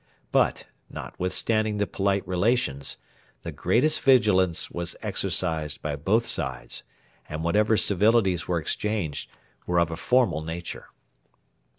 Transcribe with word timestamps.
But, 0.31 0.65
notwithstanding 0.89 1.77
the 1.77 1.85
polite 1.85 2.27
relations, 2.27 2.97
the 3.43 3.51
greatest 3.51 4.01
vigilance 4.01 4.71
was 4.71 4.95
exercised 5.03 5.79
by 5.83 5.95
both 5.95 6.25
sides, 6.25 6.81
and 7.29 7.43
whatever 7.43 7.77
civilities 7.77 8.47
were 8.47 8.57
exchanged 8.59 9.29
were 9.67 9.79
of 9.79 9.91
a 9.91 9.95
formal 9.95 10.41
nature. 10.41 10.87